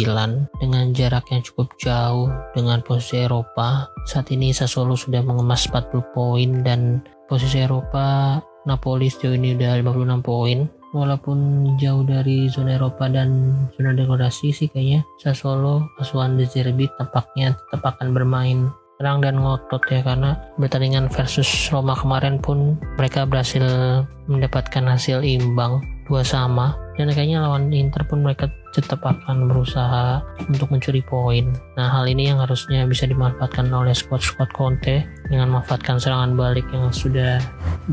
dengan 0.60 0.92
jarak 0.92 1.32
yang 1.32 1.40
cukup 1.40 1.72
jauh 1.80 2.28
dengan 2.52 2.84
posisi 2.84 3.24
Eropa. 3.24 3.88
Saat 4.04 4.36
ini 4.36 4.52
Sassuolo 4.52 5.00
sudah 5.00 5.24
mengemas 5.24 5.72
40 5.72 6.04
poin 6.12 6.52
dan 6.68 7.00
posisi 7.32 7.64
Eropa 7.64 8.44
Napoli 8.68 9.08
sejauh 9.08 9.40
ini 9.40 9.56
udah 9.56 9.80
56 9.88 10.20
poin. 10.20 10.68
Walaupun 10.92 11.38
jauh 11.80 12.04
dari 12.04 12.52
zona 12.52 12.76
Eropa 12.76 13.08
dan 13.08 13.56
zona 13.80 13.96
degradasi 13.96 14.52
sih 14.52 14.68
kayaknya 14.68 15.08
Sassuolo 15.24 15.96
asuhan 16.04 16.36
De 16.36 16.44
Zerbi 16.44 16.92
tampaknya 17.00 17.56
tetap 17.56 17.96
akan 17.96 18.12
bermain 18.12 18.68
tenang 19.02 19.20
dan 19.26 19.36
ngotot 19.42 19.84
ya 19.90 20.06
karena 20.06 20.38
pertandingan 20.56 21.10
versus 21.10 21.48
Roma 21.74 21.98
kemarin 21.98 22.38
pun 22.38 22.78
mereka 22.96 23.26
berhasil 23.26 23.64
mendapatkan 24.30 24.86
hasil 24.86 25.26
imbang 25.26 25.82
dua 26.06 26.22
sama 26.22 26.78
dan 27.00 27.10
kayaknya 27.10 27.42
lawan 27.42 27.74
Inter 27.74 28.06
pun 28.06 28.22
mereka 28.22 28.52
tetap 28.74 29.06
akan 29.06 29.50
berusaha 29.50 30.22
untuk 30.50 30.74
mencuri 30.74 31.02
poin. 31.06 31.54
Nah 31.78 31.90
hal 31.90 32.10
ini 32.10 32.34
yang 32.34 32.42
harusnya 32.42 32.86
bisa 32.90 33.06
dimanfaatkan 33.06 33.70
oleh 33.70 33.94
squad-squad 33.94 34.50
Conte 34.54 35.06
dengan 35.30 35.54
memanfaatkan 35.54 36.02
serangan 36.02 36.34
balik 36.34 36.66
yang 36.74 36.90
sudah 36.90 37.38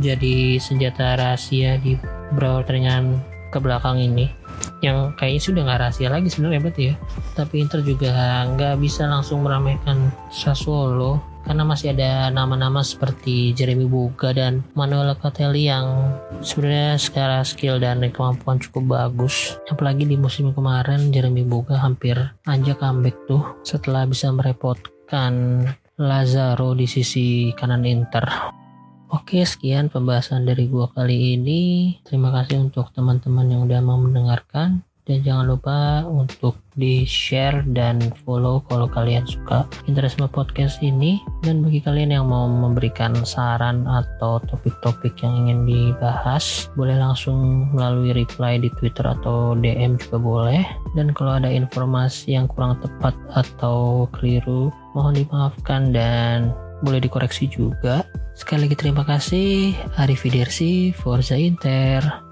jadi 0.00 0.56
senjata 0.56 1.20
rahasia 1.20 1.76
di 1.80 1.96
beberapa 2.32 2.64
pertandingan 2.64 3.20
ke 3.50 3.58
belakang 3.58 3.98
ini 3.98 4.39
yang 4.80 5.12
kayaknya 5.16 5.42
sudah 5.42 5.60
nggak 5.66 5.80
rahasia 5.80 6.08
lagi 6.08 6.28
sebenarnya 6.32 6.60
berarti 6.62 6.82
ya. 6.92 6.94
Tapi 7.36 7.54
Inter 7.60 7.80
juga 7.84 8.10
nggak 8.48 8.80
bisa 8.80 9.04
langsung 9.08 9.44
meramaikan 9.44 10.12
Sassuolo 10.32 11.30
karena 11.44 11.64
masih 11.64 11.96
ada 11.96 12.28
nama-nama 12.28 12.84
seperti 12.84 13.56
Jeremy 13.56 13.88
Boga 13.88 14.36
dan 14.36 14.60
Manuel 14.76 15.16
Locatelli 15.16 15.72
yang 15.72 16.14
sebenarnya 16.44 17.00
secara 17.00 17.40
skill 17.42 17.80
dan 17.80 18.04
kemampuan 18.12 18.60
cukup 18.60 19.00
bagus. 19.00 19.56
Apalagi 19.72 20.04
di 20.04 20.20
musim 20.20 20.52
kemarin 20.52 21.08
Jeremy 21.10 21.44
Boga 21.44 21.80
hampir 21.80 22.16
anjak 22.44 22.78
comeback 22.80 23.16
tuh 23.24 23.42
setelah 23.64 24.04
bisa 24.04 24.28
merepotkan 24.28 25.64
Lazaro 26.00 26.72
di 26.76 26.88
sisi 26.88 27.52
kanan 27.56 27.84
Inter 27.84 28.59
Oke, 29.10 29.42
sekian 29.42 29.90
pembahasan 29.90 30.46
dari 30.46 30.70
gua 30.70 30.86
kali 30.94 31.34
ini. 31.34 31.98
Terima 32.06 32.30
kasih 32.30 32.70
untuk 32.70 32.94
teman-teman 32.94 33.42
yang 33.50 33.66
udah 33.66 33.82
mau 33.82 33.98
mendengarkan. 33.98 34.86
Dan 35.02 35.26
jangan 35.26 35.50
lupa 35.50 36.06
untuk 36.06 36.62
di 36.78 37.02
share 37.02 37.66
dan 37.74 37.98
follow 38.22 38.62
kalau 38.70 38.86
kalian 38.86 39.26
suka 39.26 39.66
Interisme 39.90 40.30
Podcast 40.30 40.78
ini. 40.78 41.18
Dan 41.42 41.66
bagi 41.66 41.82
kalian 41.82 42.14
yang 42.14 42.30
mau 42.30 42.46
memberikan 42.46 43.10
saran 43.26 43.82
atau 43.90 44.38
topik-topik 44.46 45.18
yang 45.26 45.42
ingin 45.42 45.66
dibahas 45.66 46.70
boleh 46.78 46.94
langsung 46.94 47.66
melalui 47.74 48.14
reply 48.14 48.62
di 48.62 48.70
Twitter 48.78 49.02
atau 49.02 49.58
DM 49.58 49.98
juga 49.98 50.22
boleh. 50.22 50.62
Dan 50.94 51.10
kalau 51.10 51.42
ada 51.42 51.50
informasi 51.50 52.38
yang 52.38 52.46
kurang 52.46 52.78
tepat 52.78 53.18
atau 53.34 54.06
keliru 54.14 54.70
mohon 54.94 55.18
dimaafkan 55.18 55.90
dan 55.90 56.54
boleh 56.80 57.00
dikoreksi 57.00 57.48
juga. 57.48 58.04
Sekali 58.32 58.68
lagi 58.68 58.76
terima 58.76 59.04
kasih. 59.04 59.76
Arif 60.00 60.24
Forza 60.96 61.36
Inter. 61.36 62.29